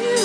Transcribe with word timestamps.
you. 0.00 0.21